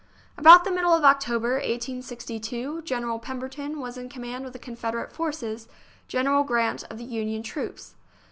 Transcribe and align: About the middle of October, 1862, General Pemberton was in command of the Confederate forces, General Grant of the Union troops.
About 0.35 0.63
the 0.63 0.71
middle 0.71 0.95
of 0.95 1.03
October, 1.03 1.57
1862, 1.57 2.81
General 2.81 3.19
Pemberton 3.19 3.79
was 3.79 3.99
in 3.99 4.09
command 4.09 4.47
of 4.47 4.51
the 4.53 4.57
Confederate 4.57 5.13
forces, 5.13 5.67
General 6.07 6.43
Grant 6.43 6.83
of 6.89 6.97
the 6.97 7.03
Union 7.05 7.43
troops. 7.43 7.93